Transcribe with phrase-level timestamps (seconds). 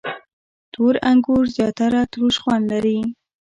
[0.73, 2.97] •تور انګور زیاتره تروش خوند لري.